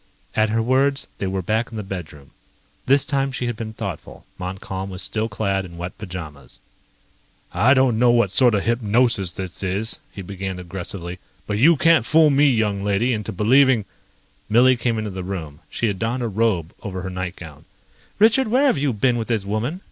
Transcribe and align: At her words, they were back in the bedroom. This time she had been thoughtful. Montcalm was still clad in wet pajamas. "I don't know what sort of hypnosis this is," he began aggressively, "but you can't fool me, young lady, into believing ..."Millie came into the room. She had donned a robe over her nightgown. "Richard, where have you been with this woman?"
At 0.35 0.49
her 0.49 0.63
words, 0.63 1.05
they 1.19 1.27
were 1.27 1.43
back 1.43 1.69
in 1.69 1.77
the 1.77 1.83
bedroom. 1.83 2.31
This 2.87 3.05
time 3.05 3.31
she 3.31 3.45
had 3.45 3.55
been 3.55 3.71
thoughtful. 3.73 4.25
Montcalm 4.39 4.89
was 4.89 5.03
still 5.03 5.29
clad 5.29 5.63
in 5.63 5.77
wet 5.77 5.95
pajamas. 5.99 6.57
"I 7.53 7.75
don't 7.75 7.99
know 7.99 8.09
what 8.09 8.31
sort 8.31 8.55
of 8.55 8.63
hypnosis 8.65 9.35
this 9.35 9.61
is," 9.61 9.99
he 10.11 10.23
began 10.23 10.57
aggressively, 10.57 11.19
"but 11.45 11.59
you 11.59 11.77
can't 11.77 12.03
fool 12.03 12.31
me, 12.31 12.47
young 12.49 12.81
lady, 12.83 13.13
into 13.13 13.31
believing 13.31 13.85
..."Millie 14.49 14.75
came 14.75 14.97
into 14.97 15.11
the 15.11 15.23
room. 15.23 15.59
She 15.69 15.85
had 15.85 15.99
donned 15.99 16.23
a 16.23 16.27
robe 16.27 16.73
over 16.81 17.03
her 17.03 17.11
nightgown. 17.11 17.65
"Richard, 18.17 18.47
where 18.47 18.65
have 18.65 18.79
you 18.79 18.93
been 18.93 19.17
with 19.17 19.27
this 19.27 19.45
woman?" 19.45 19.79